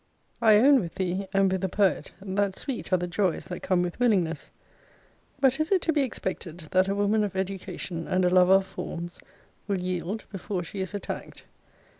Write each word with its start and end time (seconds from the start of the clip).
I 0.41 0.55
own 0.55 0.79
with 0.79 0.95
thee, 0.95 1.27
and 1.31 1.51
with 1.51 1.61
the 1.61 1.69
poet, 1.69 2.09
that 2.23 2.57
sweet 2.57 2.91
are 2.91 2.97
the 2.97 3.05
joys 3.05 3.45
that 3.45 3.59
come 3.59 3.83
with 3.83 3.99
willingness 3.99 4.49
But 5.39 5.59
is 5.59 5.71
it 5.71 5.83
to 5.83 5.93
be 5.93 6.01
expected, 6.01 6.57
that 6.71 6.87
a 6.87 6.95
woman 6.95 7.23
of 7.23 7.35
education, 7.35 8.07
and 8.07 8.25
a 8.25 8.31
lover 8.31 8.53
of 8.53 8.65
forms, 8.65 9.19
will 9.67 9.77
yield 9.77 10.25
before 10.31 10.63
she 10.63 10.81
is 10.81 10.95
attacked? 10.95 11.45